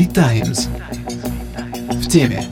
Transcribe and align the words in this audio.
V-Times. 0.00 0.68
В 1.90 2.08
теме. 2.08 2.42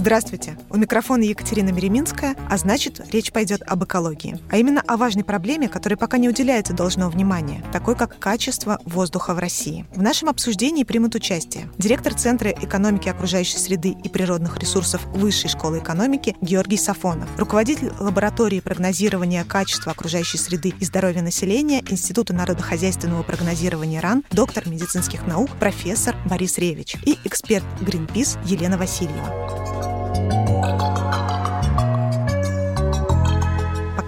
Здравствуйте! 0.00 0.56
У 0.70 0.78
микрофона 0.78 1.24
Екатерина 1.24 1.72
Мереминская, 1.72 2.34
а 2.48 2.56
значит, 2.56 3.02
речь 3.12 3.32
пойдет 3.32 3.60
об 3.66 3.84
экологии. 3.84 4.40
А 4.50 4.56
именно 4.56 4.82
о 4.86 4.96
важной 4.96 5.24
проблеме, 5.24 5.68
которой 5.68 5.96
пока 5.96 6.16
не 6.16 6.26
уделяется 6.26 6.72
должного 6.72 7.10
внимания, 7.10 7.62
такой 7.70 7.94
как 7.94 8.18
качество 8.18 8.78
воздуха 8.86 9.34
в 9.34 9.38
России. 9.38 9.84
В 9.94 10.00
нашем 10.00 10.30
обсуждении 10.30 10.84
примут 10.84 11.16
участие 11.16 11.68
директор 11.76 12.14
Центра 12.14 12.48
экономики 12.48 13.10
окружающей 13.10 13.58
среды 13.58 13.90
и 13.90 14.08
природных 14.08 14.56
ресурсов 14.56 15.04
Высшей 15.08 15.50
школы 15.50 15.80
экономики 15.80 16.34
Георгий 16.40 16.78
Сафонов, 16.78 17.28
руководитель 17.36 17.92
лаборатории 18.00 18.60
прогнозирования 18.60 19.44
качества 19.44 19.92
окружающей 19.92 20.38
среды 20.38 20.72
и 20.80 20.84
здоровья 20.86 21.20
населения 21.20 21.82
Института 21.90 22.32
народохозяйственного 22.32 23.22
прогнозирования 23.22 24.00
РАН, 24.00 24.24
доктор 24.30 24.66
медицинских 24.66 25.26
наук, 25.26 25.50
профессор 25.60 26.16
Борис 26.24 26.56
Ревич 26.56 26.96
и 27.04 27.18
эксперт 27.24 27.66
Greenpeace 27.82 28.38
Елена 28.46 28.78
Васильева. 28.78 29.69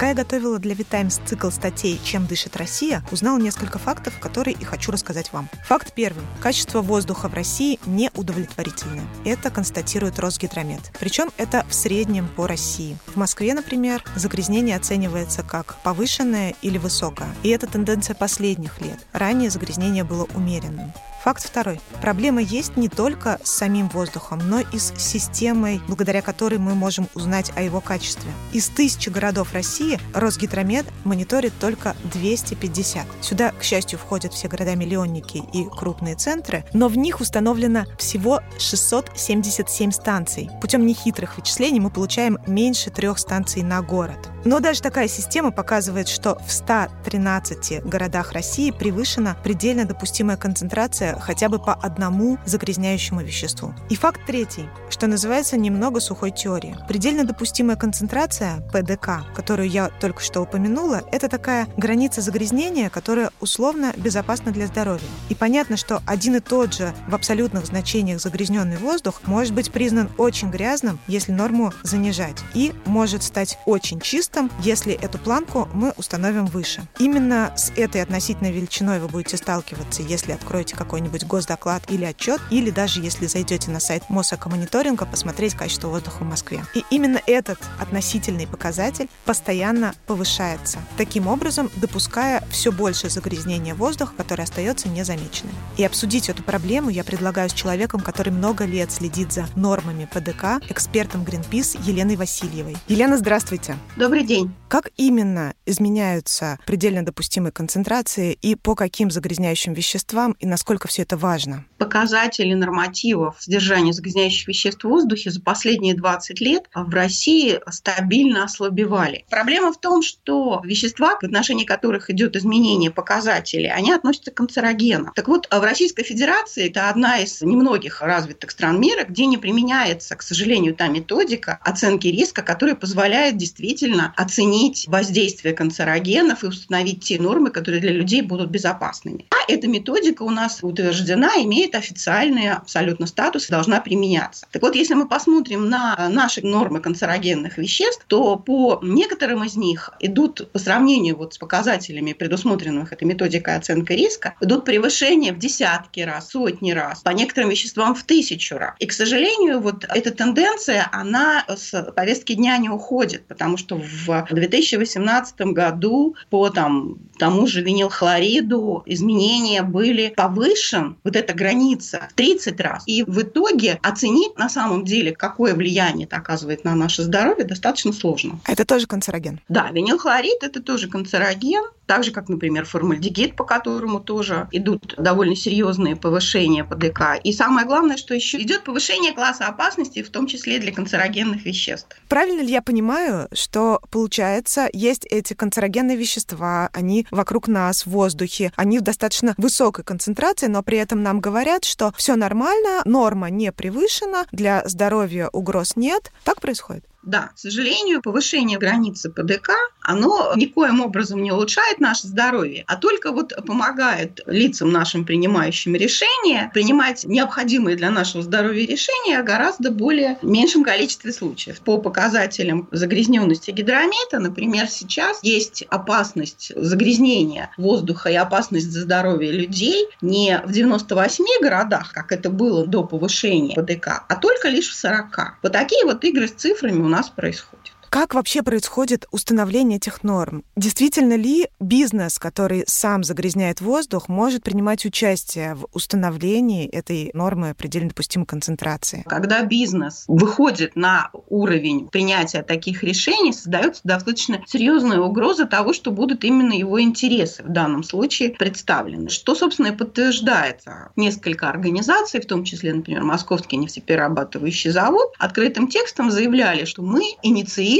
Пока 0.02 0.10
я 0.10 0.16
готовила 0.16 0.58
для 0.58 0.74
Витаймс 0.74 1.20
цикл 1.26 1.50
статей 1.50 2.00
«Чем 2.02 2.26
дышит 2.26 2.56
Россия», 2.56 3.04
узнала 3.12 3.38
несколько 3.38 3.78
фактов, 3.78 4.18
которые 4.18 4.56
и 4.56 4.64
хочу 4.64 4.90
рассказать 4.90 5.32
вам. 5.32 5.48
Факт 5.68 5.92
первый. 5.94 6.24
Качество 6.40 6.82
воздуха 6.82 7.28
в 7.28 7.34
России 7.34 7.78
неудовлетворительное. 7.86 9.04
Это 9.24 9.48
констатирует 9.52 10.18
Росгидромет. 10.18 10.80
Причем 10.98 11.30
это 11.36 11.64
в 11.68 11.72
среднем 11.72 12.26
по 12.26 12.48
России. 12.48 12.96
В 13.06 13.16
Москве, 13.16 13.54
например, 13.54 14.02
загрязнение 14.16 14.74
оценивается 14.74 15.44
как 15.44 15.76
повышенное 15.84 16.56
или 16.62 16.78
высокое. 16.78 17.32
И 17.44 17.50
это 17.50 17.68
тенденция 17.68 18.16
последних 18.16 18.80
лет. 18.80 18.98
Ранее 19.12 19.50
загрязнение 19.50 20.02
было 20.02 20.26
умеренным. 20.34 20.92
Факт 21.22 21.44
второй. 21.44 21.80
Проблема 22.00 22.42
есть 22.42 22.76
не 22.76 22.88
только 22.88 23.38
с 23.44 23.52
самим 23.52 23.88
воздухом, 23.90 24.40
но 24.50 24.58
и 24.58 24.78
с 24.78 24.92
системой, 24.98 25.80
благодаря 25.86 26.20
которой 26.20 26.58
мы 26.58 26.74
можем 26.74 27.08
узнать 27.14 27.52
о 27.54 27.62
его 27.62 27.80
качестве. 27.80 28.28
Из 28.52 28.66
тысячи 28.66 29.08
городов 29.08 29.52
России 29.52 29.91
Росгидромет 30.14 30.86
мониторит 31.04 31.52
только 31.60 31.94
250. 32.04 33.06
Сюда, 33.20 33.52
к 33.52 33.62
счастью, 33.62 33.98
входят 33.98 34.32
все 34.32 34.48
города-миллионники 34.48 35.42
и 35.52 35.64
крупные 35.64 36.14
центры, 36.14 36.64
но 36.72 36.88
в 36.88 36.96
них 36.96 37.20
установлено 37.20 37.84
всего 37.98 38.40
677 38.58 39.92
станций. 39.92 40.50
Путем 40.60 40.86
нехитрых 40.86 41.36
вычислений 41.36 41.80
мы 41.80 41.90
получаем 41.90 42.38
меньше 42.46 42.90
трех 42.90 43.18
станций 43.18 43.62
на 43.62 43.82
город. 43.82 44.31
Но 44.44 44.58
даже 44.58 44.82
такая 44.82 45.06
система 45.06 45.52
показывает, 45.52 46.08
что 46.08 46.38
в 46.46 46.52
113 46.52 47.84
городах 47.84 48.32
России 48.32 48.70
превышена 48.70 49.36
предельно 49.42 49.84
допустимая 49.84 50.36
концентрация 50.36 51.18
хотя 51.20 51.48
бы 51.48 51.58
по 51.58 51.74
одному 51.74 52.38
загрязняющему 52.44 53.22
веществу. 53.22 53.74
И 53.88 53.94
факт 53.94 54.20
третий, 54.26 54.68
что 54.90 55.06
называется 55.06 55.56
немного 55.56 56.00
сухой 56.00 56.32
теорией. 56.32 56.74
Предельно 56.88 57.24
допустимая 57.24 57.76
концентрация 57.76 58.68
ПДК, 58.72 59.24
которую 59.34 59.68
я 59.68 59.90
только 60.00 60.20
что 60.20 60.40
упомянула, 60.40 61.02
это 61.12 61.28
такая 61.28 61.68
граница 61.76 62.20
загрязнения, 62.20 62.90
которая 62.90 63.30
условно 63.40 63.92
безопасна 63.96 64.50
для 64.50 64.66
здоровья. 64.66 65.06
И 65.28 65.34
понятно, 65.34 65.76
что 65.76 66.02
один 66.06 66.36
и 66.36 66.40
тот 66.40 66.74
же 66.74 66.92
в 67.06 67.14
абсолютных 67.14 67.66
значениях 67.66 68.20
загрязненный 68.20 68.76
воздух 68.76 69.22
может 69.26 69.54
быть 69.54 69.70
признан 69.70 70.10
очень 70.18 70.50
грязным, 70.50 70.98
если 71.06 71.30
норму 71.30 71.72
занижать, 71.82 72.38
и 72.54 72.72
может 72.86 73.22
стать 73.22 73.58
очень 73.66 74.00
чистым 74.00 74.31
тестом, 74.32 74.50
если 74.60 74.94
эту 74.94 75.18
планку 75.18 75.68
мы 75.74 75.92
установим 75.96 76.46
выше. 76.46 76.82
Именно 76.98 77.52
с 77.56 77.70
этой 77.76 78.02
относительной 78.02 78.52
величиной 78.52 78.98
вы 78.98 79.08
будете 79.08 79.36
сталкиваться, 79.36 80.02
если 80.02 80.32
откроете 80.32 80.74
какой-нибудь 80.76 81.24
госдоклад 81.24 81.82
или 81.90 82.04
отчет, 82.04 82.40
или 82.50 82.70
даже 82.70 83.00
если 83.00 83.26
зайдете 83.26 83.70
на 83.70 83.80
сайт 83.80 84.04
Мосэкомониторинга 84.08 85.06
посмотреть 85.06 85.54
качество 85.54 85.88
воздуха 85.88 86.24
в 86.24 86.26
Москве. 86.26 86.64
И 86.74 86.84
именно 86.90 87.20
этот 87.26 87.58
относительный 87.78 88.46
показатель 88.46 89.08
постоянно 89.24 89.94
повышается, 90.06 90.78
таким 90.96 91.26
образом 91.26 91.70
допуская 91.76 92.42
все 92.50 92.72
больше 92.72 93.10
загрязнения 93.10 93.74
воздуха, 93.74 94.14
которое 94.16 94.44
остается 94.44 94.88
незамеченным. 94.88 95.54
И 95.76 95.84
обсудить 95.84 96.28
эту 96.28 96.42
проблему 96.42 96.90
я 96.90 97.04
предлагаю 97.04 97.50
с 97.50 97.52
человеком, 97.52 98.00
который 98.00 98.32
много 98.32 98.64
лет 98.64 98.90
следит 98.92 99.32
за 99.32 99.46
нормами 99.56 100.08
ПДК, 100.12 100.62
экспертом 100.70 101.22
Greenpeace 101.22 101.78
Еленой 101.84 102.16
Васильевой. 102.16 102.76
Елена, 102.88 103.18
здравствуйте. 103.18 103.76
Добрый 103.96 104.21
Добрый 104.22 104.36
день. 104.36 104.54
Как 104.68 104.88
именно 104.96 105.52
изменяются 105.66 106.58
предельно 106.64 107.04
допустимые 107.04 107.52
концентрации 107.52 108.38
и 108.40 108.54
по 108.54 108.74
каким 108.74 109.10
загрязняющим 109.10 109.74
веществам 109.74 110.32
и 110.38 110.46
насколько 110.46 110.88
все 110.88 111.02
это 111.02 111.18
важно? 111.18 111.66
Показатели 111.76 112.54
нормативов 112.54 113.36
содержания 113.38 113.92
загрязняющих 113.92 114.48
веществ 114.48 114.84
в 114.84 114.88
воздухе 114.88 115.30
за 115.30 115.42
последние 115.42 115.94
20 115.94 116.40
лет 116.40 116.70
в 116.74 116.88
России 116.94 117.60
стабильно 117.68 118.44
ослабевали. 118.44 119.26
Проблема 119.28 119.72
в 119.72 119.78
том, 119.78 120.00
что 120.00 120.62
вещества, 120.64 121.16
в 121.20 121.24
отношении 121.24 121.66
которых 121.66 122.08
идет 122.08 122.36
изменение 122.36 122.90
показателей, 122.90 123.68
они 123.68 123.92
относятся 123.92 124.30
к 124.30 124.34
канцерогенам. 124.34 125.12
Так 125.14 125.28
вот, 125.28 125.48
в 125.50 125.60
Российской 125.62 126.04
Федерации 126.04 126.70
это 126.70 126.88
одна 126.88 127.18
из 127.18 127.42
немногих 127.42 128.00
развитых 128.00 128.52
стран 128.52 128.80
мира, 128.80 129.04
где 129.04 129.26
не 129.26 129.36
применяется, 129.36 130.16
к 130.16 130.22
сожалению, 130.22 130.74
та 130.74 130.88
методика 130.88 131.58
оценки 131.62 132.06
риска, 132.06 132.40
которая 132.40 132.76
позволяет 132.76 133.36
действительно 133.36 134.11
оценить 134.16 134.86
воздействие 134.88 135.54
канцерогенов 135.54 136.44
и 136.44 136.46
установить 136.46 137.04
те 137.04 137.20
нормы, 137.20 137.50
которые 137.50 137.80
для 137.80 137.92
людей 137.92 138.22
будут 138.22 138.50
безопасными. 138.50 139.26
А 139.30 139.50
эта 139.50 139.68
методика 139.68 140.22
у 140.22 140.30
нас 140.30 140.60
утверждена, 140.62 141.30
имеет 141.38 141.74
официальный 141.74 142.50
абсолютно 142.50 143.06
статус 143.06 143.48
и 143.48 143.50
должна 143.50 143.80
применяться. 143.80 144.46
Так 144.50 144.62
вот, 144.62 144.74
если 144.74 144.94
мы 144.94 145.08
посмотрим 145.08 145.68
на 145.68 146.08
наши 146.10 146.44
нормы 146.46 146.80
канцерогенных 146.80 147.58
веществ, 147.58 148.04
то 148.06 148.36
по 148.36 148.80
некоторым 148.82 149.44
из 149.44 149.56
них 149.56 149.90
идут 150.00 150.50
по 150.52 150.58
сравнению 150.58 151.16
вот 151.16 151.34
с 151.34 151.38
показателями, 151.38 152.12
предусмотренных 152.12 152.92
этой 152.92 153.04
методикой 153.04 153.56
оценки 153.56 153.92
риска, 153.92 154.34
идут 154.40 154.64
превышения 154.64 155.32
в 155.32 155.38
десятки 155.38 156.00
раз, 156.00 156.30
сотни 156.30 156.72
раз, 156.72 157.00
по 157.00 157.10
некоторым 157.10 157.50
веществам 157.50 157.94
в 157.94 158.02
тысячу 158.04 158.56
раз. 158.56 158.74
И, 158.78 158.86
к 158.86 158.92
сожалению, 158.92 159.60
вот 159.60 159.84
эта 159.88 160.10
тенденция, 160.10 160.88
она 160.92 161.44
с 161.48 161.92
повестки 161.92 162.34
дня 162.34 162.56
не 162.58 162.68
уходит, 162.68 163.26
потому 163.26 163.56
что 163.56 163.76
в 163.76 164.01
в 164.06 164.34
2018 164.34 165.40
году 165.52 166.16
по 166.30 166.48
там, 166.50 166.98
тому 167.18 167.46
же 167.46 167.62
винилхлориду 167.62 168.82
изменения 168.86 169.62
были 169.62 170.12
повышен, 170.16 170.96
вот 171.04 171.16
эта 171.16 171.34
граница, 171.34 172.08
в 172.10 172.14
30 172.14 172.60
раз. 172.60 172.82
И 172.86 173.04
в 173.04 173.22
итоге 173.22 173.78
оценить 173.82 174.36
на 174.38 174.48
самом 174.48 174.84
деле, 174.84 175.12
какое 175.12 175.54
влияние 175.54 176.06
это 176.06 176.16
оказывает 176.16 176.64
на 176.64 176.74
наше 176.74 177.02
здоровье, 177.02 177.44
достаточно 177.44 177.92
сложно. 177.92 178.40
Это 178.46 178.64
тоже 178.64 178.86
канцероген? 178.86 179.40
Да, 179.48 179.70
винилхлорид– 179.70 180.38
это 180.42 180.62
тоже 180.62 180.88
канцероген, 180.88 181.64
так 181.92 182.04
же, 182.04 182.10
как, 182.10 182.30
например, 182.30 182.64
формальдегид, 182.64 183.36
по 183.36 183.44
которому 183.44 184.00
тоже 184.00 184.48
идут 184.50 184.94
довольно 184.96 185.36
серьезные 185.36 185.94
повышения 185.94 186.64
ПДК. 186.64 187.20
И 187.22 187.34
самое 187.34 187.66
главное, 187.66 187.98
что 187.98 188.14
еще 188.14 188.40
идет 188.40 188.64
повышение 188.64 189.12
класса 189.12 189.46
опасности, 189.46 190.02
в 190.02 190.08
том 190.08 190.26
числе 190.26 190.58
для 190.58 190.72
канцерогенных 190.72 191.44
веществ. 191.44 191.94
Правильно 192.08 192.40
ли 192.40 192.50
я 192.50 192.62
понимаю, 192.62 193.28
что 193.34 193.82
получается, 193.90 194.70
есть 194.72 195.04
эти 195.04 195.34
канцерогенные 195.34 195.98
вещества, 195.98 196.70
они 196.72 197.06
вокруг 197.10 197.46
нас 197.46 197.84
в 197.84 197.90
воздухе, 197.90 198.52
они 198.56 198.78
в 198.78 198.82
достаточно 198.82 199.34
высокой 199.36 199.84
концентрации, 199.84 200.46
но 200.46 200.62
при 200.62 200.78
этом 200.78 201.02
нам 201.02 201.20
говорят, 201.20 201.66
что 201.66 201.92
все 201.98 202.16
нормально, 202.16 202.80
норма 202.86 203.28
не 203.28 203.52
превышена, 203.52 204.24
для 204.32 204.62
здоровья 204.64 205.28
угроз 205.28 205.76
нет. 205.76 206.10
Так 206.24 206.40
происходит? 206.40 206.86
Да, 207.02 207.30
к 207.34 207.38
сожалению, 207.38 208.00
повышение 208.00 208.58
границы 208.58 209.10
ПДК, 209.10 209.50
оно 209.80 210.32
никоим 210.36 210.80
образом 210.80 211.22
не 211.22 211.32
улучшает 211.32 211.80
наше 211.80 212.06
здоровье, 212.06 212.64
а 212.68 212.76
только 212.76 213.10
вот 213.10 213.32
помогает 213.44 214.20
лицам 214.26 214.70
нашим, 214.70 215.04
принимающим 215.04 215.74
решения, 215.74 216.50
принимать 216.54 217.04
необходимые 217.04 217.76
для 217.76 217.90
нашего 217.90 218.22
здоровья 218.22 218.66
решения 218.66 219.20
гораздо 219.22 219.72
более 219.72 220.18
меньшем 220.22 220.62
количестве 220.62 221.12
случаев. 221.12 221.60
По 221.60 221.78
показателям 221.78 222.68
загрязненности 222.70 223.50
гидромета, 223.50 224.20
например, 224.20 224.68
сейчас 224.68 225.18
есть 225.22 225.64
опасность 225.68 226.52
загрязнения 226.54 227.50
воздуха 227.56 228.10
и 228.10 228.14
опасность 228.14 228.70
за 228.70 228.82
здоровье 228.82 229.32
людей 229.32 229.88
не 230.00 230.40
в 230.44 230.52
98 230.52 231.24
городах, 231.42 231.92
как 231.92 232.12
это 232.12 232.30
было 232.30 232.64
до 232.64 232.84
повышения 232.84 233.56
ПДК, 233.56 234.04
а 234.08 234.14
только 234.14 234.48
лишь 234.48 234.68
в 234.68 234.74
40. 234.74 235.38
Вот 235.42 235.52
такие 235.52 235.84
вот 235.84 236.04
игры 236.04 236.28
с 236.28 236.32
цифрами 236.32 236.80
у 236.80 236.91
нас 236.92 237.08
происходит. 237.10 237.81
Как 237.92 238.14
вообще 238.14 238.42
происходит 238.42 239.04
установление 239.10 239.76
этих 239.76 240.02
норм? 240.02 240.44
Действительно 240.56 241.14
ли 241.14 241.48
бизнес, 241.60 242.18
который 242.18 242.64
сам 242.66 243.04
загрязняет 243.04 243.60
воздух, 243.60 244.08
может 244.08 244.42
принимать 244.42 244.86
участие 244.86 245.54
в 245.54 245.66
установлении 245.74 246.66
этой 246.66 247.10
нормы 247.12 247.54
предельно 247.54 247.90
допустимой 247.90 248.24
концентрации? 248.24 249.04
Когда 249.06 249.42
бизнес 249.44 250.04
выходит 250.08 250.74
на 250.74 251.10
уровень 251.28 251.88
принятия 251.88 252.42
таких 252.42 252.82
решений, 252.82 253.34
создается 253.34 253.82
достаточно 253.84 254.42
серьезная 254.46 255.00
угроза 255.00 255.44
того, 255.44 255.74
что 255.74 255.90
будут 255.90 256.24
именно 256.24 256.54
его 256.54 256.80
интересы 256.80 257.42
в 257.42 257.50
данном 257.50 257.82
случае 257.82 258.30
представлены. 258.30 259.10
Что, 259.10 259.34
собственно, 259.34 259.66
и 259.66 259.76
подтверждается. 259.76 260.92
Несколько 260.96 261.50
организаций, 261.50 262.22
в 262.22 262.26
том 262.26 262.44
числе, 262.44 262.72
например, 262.72 263.02
Московский 263.02 263.58
нефтеперерабатывающий 263.58 264.70
завод, 264.70 265.12
открытым 265.18 265.68
текстом 265.68 266.10
заявляли, 266.10 266.64
что 266.64 266.80
мы 266.80 267.02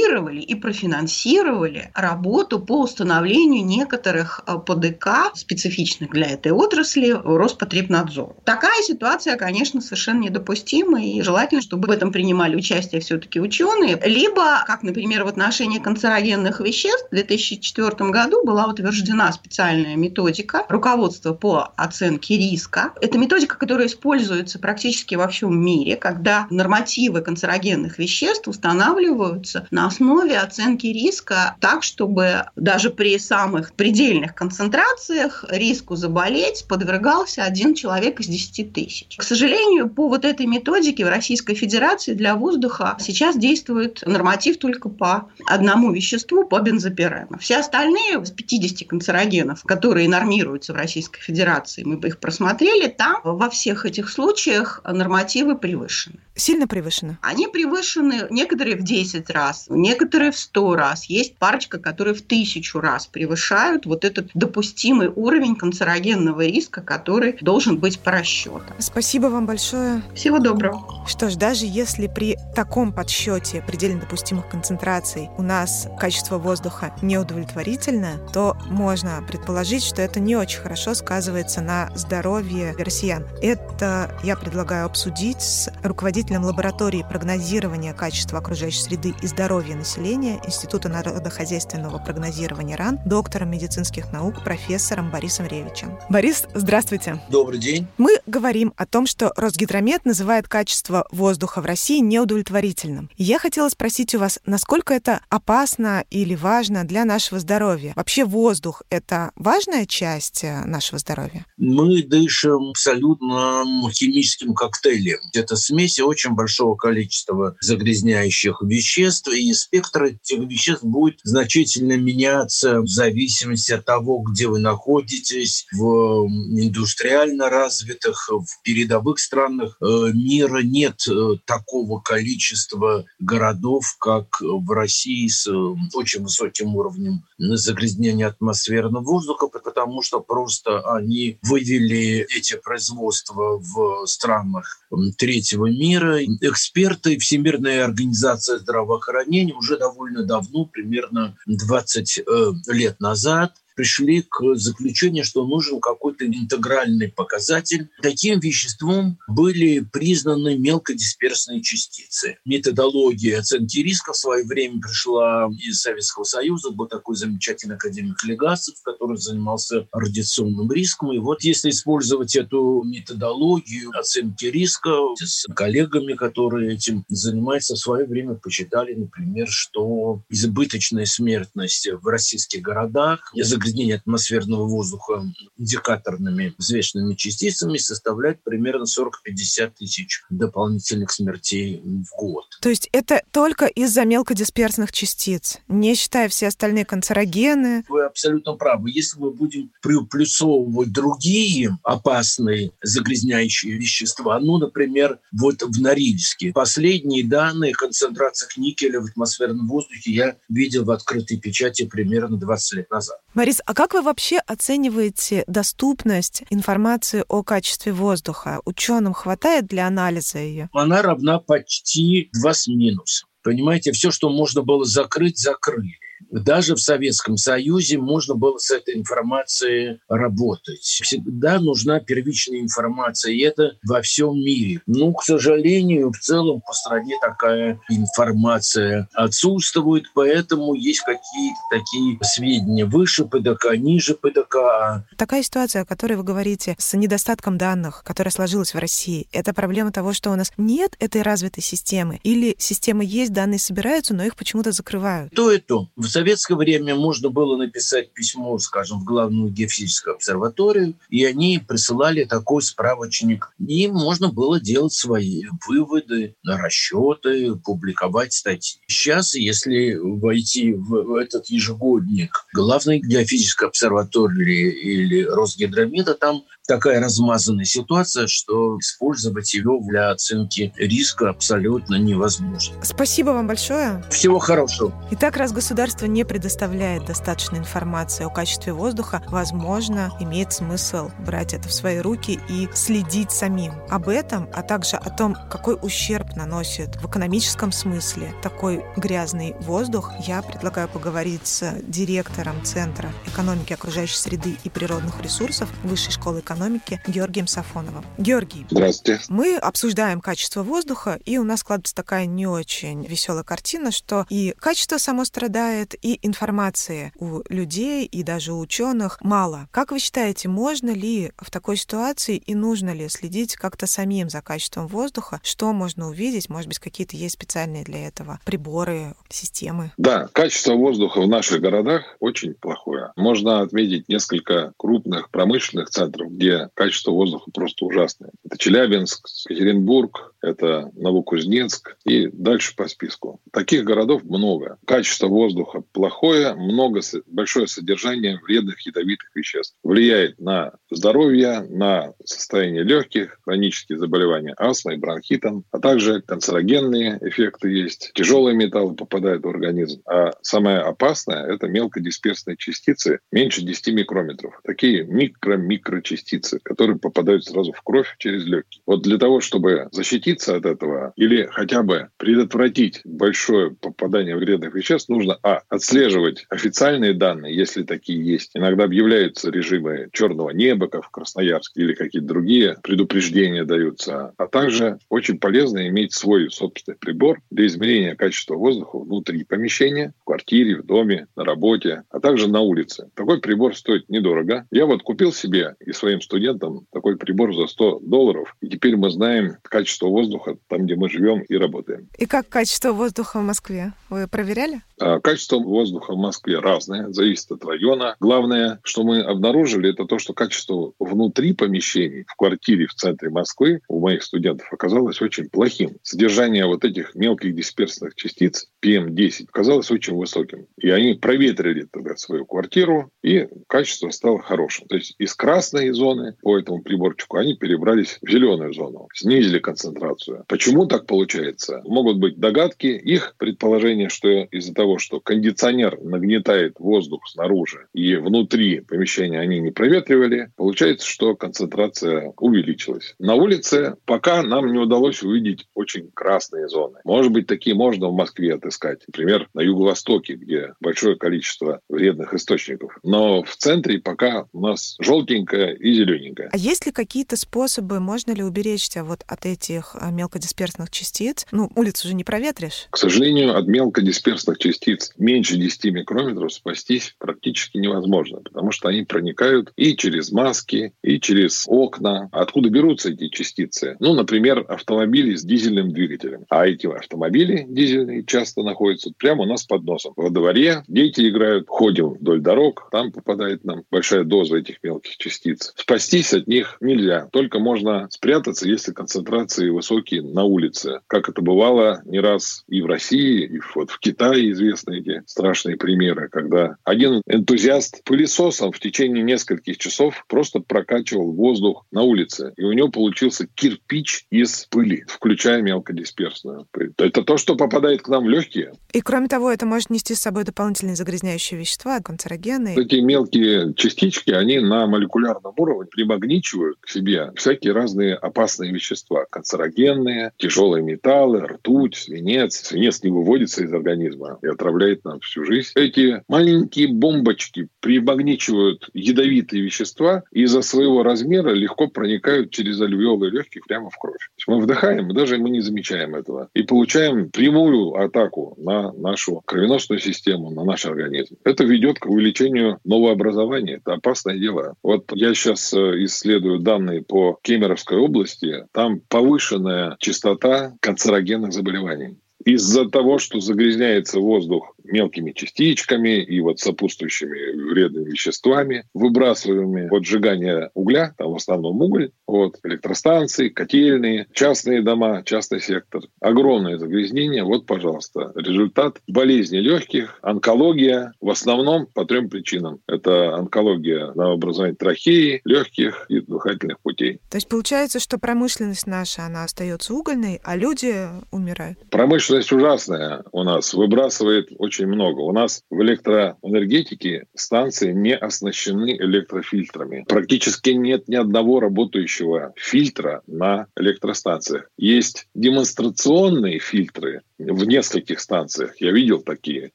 инициировали 0.03 0.41
и 0.41 0.55
профинансировали 0.55 1.91
работу 1.93 2.59
по 2.59 2.81
установлению 2.81 3.65
некоторых 3.65 4.41
э, 4.45 4.57
ПДК, 4.65 5.31
специфичных 5.35 6.11
для 6.11 6.27
этой 6.27 6.51
отрасли, 6.51 7.11
Роспотребнадзор. 7.11 8.35
Такая 8.43 8.81
ситуация, 8.83 9.37
конечно, 9.37 9.81
совершенно 9.81 10.23
недопустима, 10.23 11.03
и 11.03 11.21
желательно, 11.21 11.61
чтобы 11.61 11.87
в 11.87 11.91
этом 11.91 12.11
принимали 12.11 12.55
участие 12.55 13.01
все-таки 13.01 13.39
ученые. 13.39 13.99
Либо, 14.03 14.63
как, 14.65 14.83
например, 14.83 15.23
в 15.23 15.27
отношении 15.27 15.79
канцерогенных 15.79 16.59
веществ, 16.59 17.07
в 17.11 17.15
2004 17.15 18.09
году 18.09 18.45
была 18.45 18.67
утверждена 18.67 19.31
специальная 19.31 19.95
методика 19.95 20.65
руководства 20.69 21.33
по 21.33 21.73
оценке 21.75 22.37
риска. 22.37 22.93
Это 23.01 23.17
методика, 23.17 23.57
которая 23.57 23.87
используется 23.87 24.59
практически 24.59 25.15
во 25.15 25.27
всем 25.27 25.59
мире, 25.59 25.95
когда 25.95 26.47
нормативы 26.49 27.21
канцерогенных 27.21 27.97
веществ 27.99 28.47
устанавливаются 28.47 29.67
на 29.71 29.89
основе 29.93 30.37
оценки 30.37 30.87
риска 30.87 31.55
так, 31.59 31.83
чтобы 31.83 32.45
даже 32.55 32.89
при 32.89 33.17
самых 33.19 33.73
предельных 33.73 34.33
концентрациях 34.33 35.45
риску 35.49 35.95
заболеть 35.95 36.65
подвергался 36.67 37.43
один 37.43 37.75
человек 37.75 38.19
из 38.19 38.27
10 38.27 38.73
тысяч. 38.73 39.15
К 39.17 39.23
сожалению, 39.23 39.89
по 39.89 40.07
вот 40.07 40.25
этой 40.25 40.45
методике 40.47 41.05
в 41.05 41.09
Российской 41.09 41.53
Федерации 41.53 42.13
для 42.13 42.35
воздуха 42.35 42.97
сейчас 42.99 43.37
действует 43.37 44.03
норматив 44.05 44.57
только 44.57 44.89
по 44.89 45.29
одному 45.45 45.91
веществу, 45.91 46.45
по 46.45 46.59
бензопирену. 46.59 47.37
Все 47.39 47.57
остальные 47.57 48.21
из 48.21 48.31
50 48.31 48.87
канцерогенов, 48.87 49.63
которые 49.63 50.09
нормируются 50.09 50.73
в 50.73 50.75
Российской 50.75 51.21
Федерации, 51.21 51.83
мы 51.83 51.97
бы 51.97 52.07
их 52.07 52.19
просмотрели, 52.19 52.87
там 52.87 53.21
во 53.23 53.49
всех 53.49 53.85
этих 53.85 54.09
случаях 54.09 54.81
нормативы 54.85 55.55
превышены. 55.55 56.19
Сильно 56.35 56.67
превышены? 56.67 57.19
Они 57.21 57.47
превышены 57.47 58.27
некоторые 58.31 58.75
в 58.75 58.83
10 58.83 59.29
раз, 59.29 59.67
некоторые 59.83 60.31
в 60.31 60.37
100 60.37 60.75
раз. 60.75 61.05
Есть 61.05 61.35
парочка, 61.35 61.77
которые 61.77 62.15
в 62.15 62.21
тысячу 62.21 62.79
раз 62.79 63.05
превышают 63.05 63.85
вот 63.85 64.05
этот 64.05 64.29
допустимый 64.33 65.09
уровень 65.09 65.55
канцерогенного 65.55 66.45
риска, 66.45 66.81
который 66.81 67.37
должен 67.41 67.77
быть 67.77 67.99
по 67.99 68.11
расчету. 68.11 68.63
Спасибо 68.79 69.27
вам 69.27 69.45
большое. 69.45 70.01
Всего 70.15 70.39
доброго. 70.39 71.05
Что 71.05 71.29
ж, 71.29 71.35
даже 71.35 71.65
если 71.65 72.07
при 72.07 72.37
таком 72.55 72.93
подсчете 72.93 73.61
предельно 73.67 73.99
допустимых 73.99 74.47
концентраций 74.49 75.29
у 75.37 75.43
нас 75.43 75.87
качество 75.99 76.37
воздуха 76.37 76.95
неудовлетворительное, 77.01 78.19
то 78.31 78.55
можно 78.69 79.21
предположить, 79.27 79.83
что 79.83 80.01
это 80.01 80.19
не 80.21 80.35
очень 80.35 80.59
хорошо 80.59 80.93
сказывается 80.93 81.61
на 81.61 81.91
здоровье 81.95 82.73
россиян. 82.79 83.27
Это 83.41 84.17
я 84.23 84.37
предлагаю 84.37 84.85
обсудить 84.85 85.41
с 85.41 85.69
руководителем 85.83 86.45
лаборатории 86.45 87.05
прогнозирования 87.07 87.93
качества 87.93 88.39
окружающей 88.39 88.81
среды 88.81 89.13
и 89.21 89.27
здоровья 89.27 89.72
населения 89.75 90.41
Института 90.45 90.89
народохозяйственного 90.89 91.99
прогнозирования 91.99 92.75
РАН, 92.75 92.99
доктором 93.05 93.51
медицинских 93.51 94.11
наук, 94.11 94.43
профессором 94.43 95.11
Борисом 95.11 95.47
Ревичем. 95.47 95.97
Борис, 96.09 96.45
здравствуйте. 96.53 97.21
Добрый 97.29 97.59
день. 97.59 97.87
Мы 97.97 98.19
говорим 98.25 98.73
о 98.77 98.85
том, 98.85 99.05
что 99.05 99.31
Росгидромет 99.35 100.05
называет 100.05 100.47
качество 100.47 101.07
воздуха 101.11 101.61
в 101.61 101.65
России 101.65 101.99
неудовлетворительным. 101.99 103.09
Я 103.17 103.39
хотела 103.39 103.69
спросить 103.69 104.13
у 104.15 104.19
вас, 104.19 104.39
насколько 104.45 104.93
это 104.93 105.21
опасно 105.29 106.05
или 106.09 106.35
важно 106.35 106.83
для 106.83 107.05
нашего 107.05 107.39
здоровья? 107.39 107.93
Вообще 107.95 108.25
воздух— 108.25 108.83
это 108.89 109.31
важная 109.35 109.85
часть 109.85 110.43
э, 110.43 110.63
нашего 110.65 110.99
здоровья? 110.99 111.45
Мы 111.57 112.03
дышим 112.03 112.69
абсолютно 112.69 113.63
химическим 113.91 114.53
коктейлем. 114.53 115.19
Это 115.33 115.55
смесь 115.55 115.99
очень 115.99 116.31
большого 116.31 116.75
количества 116.75 117.55
загрязняющих 117.61 118.61
веществ, 118.61 119.27
и 119.29 119.52
спектр 119.53 120.03
этих 120.03 120.39
веществ 120.39 120.83
будет 120.83 121.19
значительно 121.23 121.97
меняться 121.97 122.81
в 122.81 122.87
зависимости 122.87 123.71
от 123.71 123.85
того, 123.85 124.19
где 124.19 124.47
вы 124.47 124.59
находитесь, 124.59 125.65
в 125.73 126.27
индустриально 126.27 127.49
развитых, 127.49 128.29
в 128.29 128.63
передовых 128.63 129.19
странах 129.19 129.77
э, 129.81 130.11
мира 130.13 130.61
нет 130.61 131.01
э, 131.09 131.37
такого 131.45 131.99
количества 131.99 133.05
городов, 133.19 133.95
как 133.99 134.41
в 134.41 134.69
России 134.71 135.27
с 135.27 135.47
очень 135.93 136.23
высоким 136.23 136.75
уровнем 136.75 137.23
загрязнения 137.37 138.27
атмосферного 138.27 139.03
воздуха, 139.03 139.47
потому 139.47 140.01
что 140.01 140.19
просто 140.19 140.81
они 140.93 141.37
вывели 141.41 142.25
эти 142.35 142.55
производства 142.55 143.57
в 143.57 144.05
странах 144.05 144.79
третьего 145.17 145.67
мира. 145.67 146.23
Эксперты 146.23 147.17
Всемирной 147.17 147.83
организации 147.83 148.57
здравоохранения 148.57 149.42
уже 149.51 149.77
довольно 149.77 150.23
давно, 150.23 150.65
примерно 150.65 151.37
20 151.45 152.19
э, 152.19 152.23
лет 152.67 152.99
назад, 152.99 153.62
пришли 153.75 154.21
к 154.21 154.55
заключению, 154.55 155.23
что 155.23 155.45
нужен 155.45 155.79
какой-то 155.79 156.25
интегральный 156.25 157.09
показатель. 157.09 157.89
Таким 158.01 158.39
веществом 158.39 159.19
были 159.27 159.79
признаны 159.79 160.57
мелкодисперсные 160.57 161.61
частицы. 161.61 162.37
Методология 162.45 163.39
оценки 163.39 163.79
риска 163.79 164.13
в 164.13 164.17
свое 164.17 164.45
время 164.45 164.81
пришла 164.81 165.49
из 165.57 165.81
Советского 165.81 166.23
Союза. 166.23 166.71
Был 166.71 166.87
такой 166.87 167.15
замечательный 167.15 167.75
академик 167.75 168.23
Легасов, 168.23 168.75
который 168.83 169.17
занимался 169.17 169.87
радиационным 169.91 170.71
риском. 170.71 171.11
И 171.13 171.17
вот 171.17 171.43
если 171.43 171.69
использовать 171.69 172.35
эту 172.35 172.83
методологию 172.83 173.91
оценки 173.97 174.45
риска 174.45 174.91
с 175.19 175.45
коллегами, 175.55 176.13
которые 176.13 176.75
этим 176.75 177.05
занимаются, 177.07 177.75
в 177.75 177.79
свое 177.79 178.05
время 178.05 178.35
посчитали, 178.35 178.93
например, 178.93 179.47
что 179.49 180.21
избыточная 180.29 181.05
смертность 181.05 181.87
в 181.91 182.07
российских 182.07 182.61
городах 182.61 183.31
из-за 183.33 183.57
загрязнение 183.63 183.95
атмосферного 183.95 184.67
воздуха 184.67 185.23
индикаторными 185.57 186.53
взвешенными 186.57 187.15
частицами 187.15 187.77
составляет 187.77 188.43
примерно 188.43 188.83
40-50 188.83 189.71
тысяч 189.77 190.21
дополнительных 190.29 191.11
смертей 191.11 191.81
в 191.83 192.15
год. 192.17 192.45
То 192.61 192.69
есть 192.69 192.89
это 192.91 193.21
только 193.31 193.65
из-за 193.65 194.05
мелкодисперсных 194.05 194.91
частиц, 194.91 195.59
не 195.67 195.95
считая 195.95 196.29
все 196.29 196.47
остальные 196.47 196.85
канцерогены? 196.85 197.85
Вы 197.87 198.05
абсолютно 198.05 198.53
правы. 198.53 198.91
Если 198.91 199.19
мы 199.19 199.31
будем 199.31 199.71
приплюсовывать 199.81 200.91
другие 200.91 201.77
опасные 201.83 202.71
загрязняющие 202.81 203.73
вещества, 203.77 204.39
ну, 204.39 204.57
например, 204.57 205.19
вот 205.31 205.61
в 205.61 205.81
Норильске, 205.81 206.51
последние 206.51 207.25
данные 207.25 207.71
о 207.71 207.77
концентрациях 207.77 208.57
никеля 208.57 208.99
в 208.99 209.05
атмосферном 209.05 209.67
воздухе 209.67 210.11
я 210.11 210.35
видел 210.49 210.83
в 210.85 210.91
открытой 210.91 211.37
печати 211.37 211.85
примерно 211.85 212.37
20 212.37 212.73
лет 212.77 212.89
назад. 212.91 213.19
Борис, 213.53 213.61
а 213.65 213.73
как 213.75 213.93
вы 213.93 214.01
вообще 214.01 214.37
оцениваете 214.37 215.43
доступность 215.47 216.43
информации 216.49 217.23
о 217.27 217.43
качестве 217.43 217.93
воздуха? 217.93 218.61
Ученым 218.65 219.13
хватает 219.13 219.67
для 219.67 219.85
анализа 219.85 220.39
ее? 220.39 220.69
Она 220.73 221.01
равна 221.03 221.39
почти 221.39 222.29
2 222.33 222.53
с 222.53 222.67
минусом. 222.67 223.29
Понимаете, 223.43 223.91
все, 223.91 224.09
что 224.09 224.29
можно 224.29 224.61
было 224.63 224.85
закрыть, 224.85 225.37
закрыли 225.37 225.99
даже 226.31 226.75
в 226.75 226.79
Советском 226.79 227.37
Союзе 227.37 227.97
можно 227.97 228.35
было 228.35 228.57
с 228.57 228.71
этой 228.71 228.95
информацией 228.95 229.99
работать. 230.07 230.81
Всегда 230.81 231.59
нужна 231.59 231.99
первичная 231.99 232.59
информация, 232.59 233.33
и 233.33 233.41
это 233.41 233.77
во 233.87 234.01
всем 234.01 234.35
мире. 234.35 234.81
Ну, 234.87 235.13
к 235.13 235.23
сожалению, 235.23 236.11
в 236.11 236.19
целом 236.19 236.61
по 236.61 236.73
стране 236.73 237.15
такая 237.21 237.79
информация 237.89 239.07
отсутствует, 239.13 240.05
поэтому 240.13 240.73
есть 240.73 241.01
какие-то 241.01 241.59
такие 241.69 242.17
сведения 242.21 242.85
выше 242.85 243.25
ПДК, 243.25 243.75
ниже 243.77 244.15
ПДК. 244.15 245.05
Такая 245.17 245.43
ситуация, 245.43 245.83
о 245.83 245.85
которой 245.85 246.13
вы 246.13 246.23
говорите, 246.23 246.75
с 246.77 246.93
недостатком 246.93 247.57
данных, 247.57 248.03
которая 248.05 248.31
сложилась 248.31 248.73
в 248.73 248.79
России, 248.79 249.27
это 249.31 249.53
проблема 249.53 249.91
того, 249.91 250.13
что 250.13 250.31
у 250.31 250.35
нас 250.35 250.51
нет 250.57 250.95
этой 250.99 251.21
развитой 251.21 251.63
системы, 251.63 252.19
или 252.23 252.55
системы 252.57 253.03
есть, 253.05 253.33
данные 253.33 253.59
собираются, 253.59 254.13
но 254.13 254.23
их 254.23 254.35
почему-то 254.35 254.71
закрывают? 254.71 255.33
То 255.33 255.51
и 255.51 255.59
то. 255.59 255.89
В 255.95 256.05
советское 256.13 256.55
время 256.55 256.95
можно 256.95 257.29
было 257.29 257.57
написать 257.57 258.13
письмо, 258.13 258.57
скажем, 258.59 258.99
в 258.99 259.03
главную 259.03 259.51
геофизическую 259.51 260.15
обсерваторию, 260.15 260.93
и 261.09 261.25
они 261.25 261.59
присылали 261.59 262.23
такой 262.23 262.61
справочник. 262.61 263.51
И 263.59 263.87
можно 263.87 264.31
было 264.31 264.59
делать 264.59 264.93
свои 264.93 265.43
выводы, 265.67 266.35
расчеты, 266.45 267.55
публиковать 267.55 268.33
статьи. 268.33 268.79
Сейчас, 268.87 269.33
если 269.33 269.95
войти 269.95 270.73
в 270.73 271.15
этот 271.15 271.47
ежегодник 271.47 272.45
главной 272.53 272.99
геофизической 272.99 273.67
обсерватории 273.67 274.69
или 274.71 275.23
Росгидромеда, 275.23 276.13
там 276.13 276.43
такая 276.67 277.01
размазанная 277.01 277.65
ситуация, 277.65 278.27
что 278.27 278.77
использовать 278.79 279.53
его 279.53 279.79
для 279.81 280.11
оценки 280.11 280.73
риска 280.77 281.29
абсолютно 281.29 281.95
невозможно. 281.95 282.75
Спасибо 282.83 283.31
вам 283.31 283.47
большое. 283.47 284.03
Всего 284.09 284.39
хорошего. 284.39 284.93
Итак, 285.11 285.37
раз 285.37 285.51
государство 285.51 286.05
не 286.05 286.23
предоставляет 286.23 287.05
достаточной 287.05 287.59
информации 287.59 288.25
о 288.25 288.29
качестве 288.29 288.73
воздуха, 288.73 289.21
возможно, 289.27 290.11
имеет 290.19 290.53
смысл 290.53 291.09
брать 291.25 291.53
это 291.53 291.67
в 291.67 291.73
свои 291.73 291.99
руки 291.99 292.39
и 292.49 292.69
следить 292.73 293.31
самим. 293.31 293.73
Об 293.89 294.07
этом, 294.07 294.49
а 294.53 294.61
также 294.61 294.95
о 294.95 295.09
том, 295.09 295.35
какой 295.35 295.77
ущерб 295.81 296.35
наносит 296.35 296.95
в 296.97 297.09
экономическом 297.09 297.71
смысле 297.71 298.33
такой 298.41 298.83
грязный 298.95 299.55
воздух, 299.61 300.11
я 300.25 300.41
предлагаю 300.41 300.87
поговорить 300.87 301.45
с 301.45 301.75
директором 301.83 302.63
Центра 302.63 303.11
экономики 303.25 303.73
окружающей 303.73 304.17
среды 304.17 304.57
и 304.63 304.69
природных 304.69 305.21
ресурсов 305.21 305.69
Высшей 305.83 306.11
школы 306.11 306.39
экономики 306.39 306.52
экономики 306.53 307.01
Георгием 307.07 307.47
Сафоновым. 307.47 308.05
Георгий, 308.17 308.65
Здравствуйте. 308.69 309.21
мы 309.29 309.57
обсуждаем 309.57 310.21
качество 310.21 310.63
воздуха, 310.63 311.19
и 311.25 311.37
у 311.37 311.43
нас 311.43 311.61
складывается 311.61 311.95
такая 311.95 312.25
не 312.25 312.47
очень 312.47 313.05
веселая 313.05 313.43
картина, 313.43 313.91
что 313.91 314.25
и 314.29 314.53
качество 314.59 314.97
само 314.97 315.25
страдает, 315.25 315.95
и 316.01 316.19
информации 316.21 317.11
у 317.17 317.41
людей, 317.49 318.05
и 318.05 318.23
даже 318.23 318.53
у 318.53 318.59
ученых 318.59 319.17
мало. 319.21 319.67
Как 319.71 319.91
вы 319.91 319.99
считаете, 319.99 320.47
можно 320.47 320.91
ли 320.91 321.31
в 321.37 321.49
такой 321.49 321.77
ситуации 321.77 322.37
и 322.37 322.55
нужно 322.55 322.93
ли 322.93 323.09
следить 323.09 323.55
как-то 323.55 323.87
самим 323.87 324.29
за 324.29 324.41
качеством 324.41 324.87
воздуха? 324.87 325.39
Что 325.43 325.73
можно 325.73 326.07
увидеть? 326.07 326.49
Может 326.49 326.67
быть, 326.67 326.79
какие-то 326.79 327.15
есть 327.17 327.33
специальные 327.33 327.83
для 327.83 328.07
этого 328.07 328.39
приборы, 328.45 329.15
системы? 329.29 329.91
Да, 329.97 330.27
качество 330.31 330.73
воздуха 330.73 331.21
в 331.21 331.27
наших 331.27 331.61
городах 331.61 332.03
очень 332.19 332.53
плохое. 332.53 333.11
Можно 333.15 333.61
отметить 333.61 334.07
несколько 334.07 334.73
крупных 334.77 335.29
промышленных 335.29 335.89
центров, 335.89 336.31
где 336.43 336.69
качество 336.73 337.11
воздуха 337.11 337.49
просто 337.53 337.85
ужасное. 337.85 338.31
Это 338.43 338.57
Челябинск, 338.57 339.27
Екатеринбург, 339.49 340.35
это 340.41 340.91
Новокузнецк 340.95 341.95
и 342.05 342.27
дальше 342.27 342.75
по 342.75 342.87
списку. 342.89 343.39
Таких 343.51 343.85
городов 343.85 344.23
много. 344.25 344.77
Качество 344.85 345.27
воздуха 345.27 345.83
плохое, 345.93 346.53
много, 346.53 346.99
большое 347.27 347.67
содержание 347.67 348.39
вредных 348.43 348.85
ядовитых 348.85 349.33
веществ. 349.33 349.75
Влияет 349.83 350.39
на 350.39 350.73
здоровье, 350.91 351.61
на 351.69 352.13
состояние 352.25 352.83
легких, 352.83 353.39
хронические 353.45 353.97
заболевания 353.97 354.53
астмой, 354.57 354.97
бронхитом, 354.97 355.63
а 355.71 355.79
также 355.79 356.21
канцерогенные 356.21 357.19
эффекты 357.21 357.69
есть. 357.69 358.11
Тяжелые 358.15 358.55
металлы 358.55 358.95
попадают 358.95 359.43
в 359.43 359.47
организм. 359.47 360.01
А 360.05 360.31
самое 360.41 360.79
опасное– 360.79 361.45
это 361.47 361.67
мелкодисперсные 361.67 362.57
частицы 362.57 363.19
меньше 363.31 363.61
10 363.61 363.93
микрометров. 363.93 364.59
Такие 364.65 365.05
микро-микрочастицы 365.05 366.32
частицы, 366.33 366.59
которые 366.63 366.97
попадают 366.97 367.45
сразу 367.45 367.71
в 367.71 367.81
кровь 367.81 368.15
через 368.17 368.45
легкие. 368.45 368.81
Вот 368.85 369.03
для 369.03 369.17
того, 369.17 369.39
чтобы 369.39 369.87
защититься 369.91 370.55
от 370.55 370.65
этого 370.65 371.13
или 371.15 371.47
хотя 371.51 371.83
бы 371.83 372.09
предотвратить 372.17 373.01
большое 373.03 373.71
попадание 373.71 374.35
вредных 374.35 374.73
веществ, 374.73 375.09
нужно, 375.09 375.37
а, 375.43 375.61
отслеживать 375.69 376.45
официальные 376.49 377.13
данные, 377.13 377.55
если 377.55 377.83
такие 377.83 378.23
есть. 378.23 378.51
Иногда 378.53 378.85
объявляются 378.85 379.51
режимы 379.51 380.09
черного 380.11 380.51
неба, 380.51 380.87
как 380.87 381.05
в 381.05 381.09
Красноярске, 381.09 381.81
или 381.81 381.93
какие-то 381.93 382.27
другие 382.27 382.77
предупреждения 382.83 383.63
даются. 383.63 384.33
А 384.37 384.47
также 384.47 384.97
очень 385.09 385.37
полезно 385.39 385.87
иметь 385.87 386.13
свой 386.13 386.49
собственный 386.49 386.97
прибор 386.97 387.39
для 387.51 387.67
измерения 387.67 388.15
качества 388.15 388.55
воздуха 388.55 388.99
внутри 388.99 389.43
помещения, 389.43 390.13
в 390.21 390.25
квартире, 390.25 390.77
в 390.77 390.85
доме, 390.85 391.27
на 391.35 391.43
работе, 391.43 392.03
а 392.09 392.19
также 392.19 392.47
на 392.49 392.61
улице. 392.61 393.09
Такой 393.15 393.39
прибор 393.39 393.75
стоит 393.75 394.09
недорого. 394.09 394.65
Я 394.71 394.85
вот 394.85 395.03
купил 395.03 395.33
себе 395.33 395.75
и 395.79 395.91
своим 395.91 396.21
студентам 396.23 396.87
такой 396.91 397.17
прибор 397.17 397.55
за 397.55 397.67
100 397.67 397.99
долларов. 397.99 398.55
И 398.61 398.69
теперь 398.69 398.95
мы 398.95 399.09
знаем 399.09 399.57
качество 399.63 400.07
воздуха 400.07 400.57
там, 400.67 400.85
где 400.85 400.95
мы 400.95 401.09
живем 401.09 401.41
и 401.41 401.55
работаем. 401.55 402.07
И 402.17 402.25
как 402.25 402.49
качество 402.49 402.91
воздуха 402.91 403.39
в 403.39 403.43
Москве? 403.43 403.93
Вы 404.09 404.27
проверяли? 404.27 404.81
А, 404.99 405.19
качество 405.19 405.59
воздуха 405.59 406.13
в 406.13 406.17
Москве 406.17 406.59
разное, 406.59 407.09
зависит 407.09 407.51
от 407.51 407.65
района. 407.65 408.15
Главное, 408.19 408.79
что 408.83 409.03
мы 409.03 409.21
обнаружили, 409.21 409.91
это 409.91 410.05
то, 410.05 410.17
что 410.17 410.33
качество 410.33 410.93
внутри 410.99 411.53
помещений, 411.53 412.25
в 412.27 412.35
квартире 412.35 412.87
в 412.87 412.93
центре 412.93 413.29
Москвы 413.29 413.81
у 413.87 413.99
моих 413.99 414.23
студентов 414.23 414.71
оказалось 414.71 415.21
очень 415.21 415.49
плохим. 415.49 415.97
Содержание 416.03 416.65
вот 416.65 416.85
этих 416.85 417.15
мелких 417.15 417.55
дисперсных 417.55 418.15
частиц 418.15 418.67
PM10 418.83 419.47
оказалось 419.49 419.89
очень 419.91 420.15
высоким. 420.15 420.67
И 420.77 420.89
они 420.89 421.13
проветрили 421.13 421.87
тогда 421.89 422.15
свою 422.15 422.45
квартиру, 422.45 423.11
и 423.23 423.47
качество 423.67 424.09
стало 424.09 424.39
хорошим. 424.39 424.87
То 424.87 424.95
есть 424.95 425.15
из 425.17 425.33
красной 425.33 425.91
зоны 425.91 426.35
по 426.41 426.57
этому 426.57 426.81
приборчику 426.81 427.37
они 427.37 427.55
перебрались 427.55 428.19
в 428.21 428.29
зеленую 428.29 428.73
зону, 428.73 429.07
снизили 429.13 429.59
концентрацию. 429.59 430.43
Почему 430.47 430.85
так 430.85 431.05
получается? 431.05 431.81
Могут 431.85 432.17
быть 432.17 432.37
догадки. 432.37 432.87
Их 432.87 433.35
предположение, 433.37 434.09
что 434.09 434.27
из-за 434.29 434.73
того, 434.73 434.97
что 434.97 435.19
кондиционер 435.19 435.99
нагнетает 436.01 436.79
воздух 436.79 437.27
снаружи 437.27 437.87
и 437.93 438.15
внутри 438.15 438.81
помещения 438.81 439.39
они 439.39 439.59
не 439.59 439.71
проветривали, 439.71 440.51
получается, 440.55 441.07
что 441.07 441.35
концентрация 441.35 442.33
увеличилась. 442.37 443.15
На 443.19 443.35
улице 443.35 443.95
пока 444.05 444.43
нам 444.43 444.71
не 444.71 444.79
удалось 444.79 445.23
увидеть 445.23 445.67
очень 445.73 446.09
красные 446.13 446.67
зоны. 446.67 446.99
Может 447.03 447.31
быть, 447.31 447.47
такие 447.47 447.75
можно 447.75 448.09
в 448.09 448.13
Москве 448.13 448.55
отыскать. 448.55 448.72
Например, 449.07 449.47
на 449.53 449.61
юго-востоке, 449.61 450.35
где 450.35 450.73
большое 450.79 451.15
количество 451.15 451.81
вредных 451.89 452.33
источников. 452.33 452.97
Но 453.03 453.43
в 453.43 453.55
центре 453.55 453.99
пока 453.99 454.45
у 454.51 454.59
нас 454.59 454.95
желтенькое 454.99 455.75
и 455.77 455.93
зелененькое. 455.93 456.49
А 456.51 456.57
есть 456.57 456.85
ли 456.85 456.91
какие-то 456.91 457.37
способы, 457.37 457.99
можно 457.99 458.31
ли 458.31 458.43
уберечься 458.43 459.03
вот 459.03 459.23
от 459.27 459.45
этих 459.45 459.95
а, 459.99 460.11
мелкодисперсных 460.11 460.89
частиц? 460.89 461.45
Ну, 461.51 461.69
улицу 461.75 462.07
же 462.07 462.15
не 462.15 462.23
проветришь. 462.23 462.87
К 462.89 462.97
сожалению, 462.97 463.57
от 463.57 463.67
мелкодисперсных 463.67 464.57
частиц 464.57 465.13
меньше 465.17 465.57
10 465.57 465.85
микрометров 465.85 466.53
спастись 466.53 467.15
практически 467.17 467.77
невозможно, 467.77 468.39
потому 468.41 468.71
что 468.71 468.89
они 468.89 469.03
проникают 469.03 469.71
и 469.75 469.95
через 469.95 470.31
маски, 470.31 470.93
и 471.03 471.19
через 471.19 471.65
окна. 471.67 472.29
Откуда 472.31 472.69
берутся 472.69 473.09
эти 473.09 473.29
частицы? 473.29 473.95
Ну, 473.99 474.13
например, 474.13 474.65
автомобили 474.67 475.35
с 475.35 475.43
дизельным 475.43 475.91
двигателем. 475.91 476.45
А 476.49 476.67
эти 476.67 476.87
автомобили 476.87 477.65
дизельные 477.67 478.23
часто 478.23 478.62
находятся 478.63 479.11
прямо 479.17 479.43
у 479.43 479.45
нас 479.45 479.63
под 479.65 479.83
носом. 479.83 480.13
Во 480.15 480.29
дворе 480.29 480.83
дети 480.87 481.29
играют, 481.29 481.65
ходим 481.67 482.09
вдоль 482.09 482.41
дорог, 482.41 482.87
там 482.91 483.11
попадает 483.11 483.63
нам 483.63 483.83
большая 483.91 484.23
доза 484.23 484.57
этих 484.57 484.77
мелких 484.83 485.17
частиц. 485.17 485.73
Спастись 485.75 486.33
от 486.33 486.47
них 486.47 486.77
нельзя. 486.81 487.27
Только 487.31 487.59
можно 487.59 488.07
спрятаться, 488.09 488.67
если 488.67 488.91
концентрации 488.91 489.69
высокие 489.69 490.21
на 490.21 490.43
улице. 490.43 491.01
Как 491.07 491.29
это 491.29 491.41
бывало 491.41 492.01
не 492.05 492.19
раз 492.19 492.63
и 492.67 492.81
в 492.81 492.85
России, 492.85 493.45
и 493.45 493.59
вот 493.75 493.91
в 493.91 493.99
Китае 493.99 494.51
известны 494.51 494.99
эти 494.99 495.23
страшные 495.25 495.77
примеры, 495.77 496.29
когда 496.29 496.77
один 496.83 497.21
энтузиаст 497.27 498.03
пылесосом 498.03 498.71
в 498.71 498.79
течение 498.79 499.23
нескольких 499.23 499.77
часов 499.77 500.25
просто 500.27 500.59
прокачивал 500.59 501.31
воздух 501.31 501.85
на 501.91 502.03
улице. 502.03 502.53
И 502.57 502.63
у 502.63 502.71
него 502.71 502.89
получился 502.89 503.47
кирпич 503.47 504.25
из 504.29 504.65
пыли, 504.65 505.03
включая 505.07 505.61
мелкодисперсную 505.61 506.67
пыль. 506.71 506.93
Это 506.97 507.23
то, 507.23 507.37
что 507.37 507.55
попадает 507.55 508.01
к 508.01 508.09
нам 508.09 508.25
в 508.25 508.29
легкие. 508.29 508.52
И 508.91 509.01
кроме 509.01 509.27
того, 509.27 509.51
это 509.51 509.65
может 509.65 509.89
нести 509.89 510.13
с 510.13 510.19
собой 510.19 510.43
дополнительные 510.43 510.95
загрязняющие 510.95 511.59
вещества, 511.59 511.99
канцерогены. 511.99 512.75
Эти 512.77 512.97
мелкие 512.97 513.73
частички, 513.73 514.31
они 514.31 514.59
на 514.59 514.85
молекулярном 514.85 515.53
уровне 515.57 515.87
примагничивают 515.89 516.77
к 516.79 516.89
себе 516.89 517.31
всякие 517.35 517.73
разные 517.73 518.15
опасные 518.15 518.71
вещества. 518.71 519.25
Канцерогенные, 519.29 520.31
тяжелые 520.37 520.83
металлы, 520.83 521.41
ртуть, 521.41 521.95
свинец. 521.95 522.55
Свинец 522.55 523.01
не 523.03 523.09
выводится 523.09 523.63
из 523.63 523.73
организма 523.73 524.37
и 524.41 524.47
отравляет 524.47 525.03
нам 525.05 525.19
всю 525.21 525.43
жизнь. 525.43 525.71
Эти 525.75 526.21
маленькие 526.27 526.87
бомбочки 526.87 527.69
примагничивают 527.79 528.89
ядовитые 528.93 529.63
вещества 529.63 530.23
и 530.31 530.43
из-за 530.43 530.61
своего 530.61 531.03
размера 531.03 531.51
легко 531.51 531.87
проникают 531.87 532.51
через 532.51 532.79
альвеолы 532.79 533.29
легких 533.29 533.65
прямо 533.65 533.89
в 533.89 533.97
кровь. 533.97 534.29
Мы 534.47 534.59
вдыхаем, 534.59 535.13
даже 535.13 535.37
мы 535.37 535.49
не 535.49 535.61
замечаем 535.61 536.15
этого. 536.15 536.49
И 536.53 536.63
получаем 536.63 537.29
прямую 537.29 537.95
атаку 537.95 538.42
на 538.57 538.91
нашу 538.93 539.41
кровеносную 539.45 539.99
систему, 539.99 540.51
на 540.51 540.63
наш 540.63 540.85
организм. 540.85 541.35
Это 541.43 541.63
ведет 541.63 541.99
к 541.99 542.05
увеличению 542.05 542.79
новообразования. 542.83 543.77
Это 543.77 543.93
опасное 543.93 544.37
дело. 544.37 544.75
Вот 544.83 545.11
я 545.13 545.33
сейчас 545.33 545.73
э, 545.73 546.03
исследую 546.05 546.59
данные 546.59 547.01
по 547.01 547.39
Кемеровской 547.41 547.97
области. 547.97 548.65
Там 548.71 549.01
повышенная 549.07 549.95
частота 549.99 550.73
канцерогенных 550.79 551.53
заболеваний 551.53 552.17
из-за 552.45 552.89
того, 552.89 553.19
что 553.19 553.39
загрязняется 553.39 554.19
воздух 554.19 554.75
мелкими 554.83 555.31
частичками 555.31 556.21
и 556.23 556.39
вот 556.41 556.59
сопутствующими 556.59 557.71
вредными 557.71 558.11
веществами, 558.11 558.85
выбрасываемыми 558.93 559.89
от 559.95 560.05
сжигания 560.05 560.69
угля, 560.73 561.13
там 561.17 561.31
в 561.31 561.35
основном 561.35 561.81
уголь, 561.81 562.11
вот, 562.27 562.59
электростанции, 562.63 563.49
котельные, 563.49 564.27
частные 564.33 564.81
дома, 564.81 565.23
частный 565.25 565.61
сектор. 565.61 566.01
Огромное 566.19 566.77
загрязнение. 566.77 567.43
Вот, 567.43 567.65
пожалуйста, 567.65 568.31
результат 568.35 569.01
болезни 569.07 569.57
легких, 569.57 570.19
онкология, 570.21 571.13
в 571.21 571.29
основном 571.29 571.87
по 571.87 572.05
трем 572.05 572.29
причинам. 572.29 572.79
Это 572.87 573.35
онкология 573.35 574.11
на 574.13 574.31
образование 574.31 574.75
трахеи, 574.75 575.41
легких 575.45 576.05
и 576.09 576.19
дыхательных 576.21 576.79
путей. 576.81 577.19
То 577.29 577.37
есть 577.37 577.47
получается, 577.47 577.99
что 577.99 578.17
промышленность 578.17 578.87
наша, 578.87 579.25
она 579.25 579.43
остается 579.43 579.93
угольной, 579.93 580.39
а 580.43 580.55
люди 580.55 581.07
умирают? 581.31 581.79
Промышленность 581.89 582.51
ужасная 582.51 583.23
у 583.31 583.43
нас, 583.43 583.73
выбрасывает 583.73 584.49
очень 584.57 584.72
много. 584.81 585.21
У 585.21 585.31
нас 585.31 585.63
в 585.69 585.81
электроэнергетике 585.81 587.25
станции 587.35 587.91
не 587.91 588.15
оснащены 588.15 588.97
электрофильтрами. 588.97 590.05
Практически 590.07 590.71
нет 590.71 591.07
ни 591.07 591.15
одного 591.15 591.59
работающего 591.59 592.53
фильтра 592.55 593.21
на 593.27 593.67
электростанциях. 593.77 594.69
Есть 594.77 595.27
демонстрационные 595.35 596.59
фильтры, 596.59 597.21
в 597.37 597.65
нескольких 597.65 598.19
станциях. 598.19 598.79
Я 598.79 598.91
видел 598.91 599.21
такие. 599.21 599.71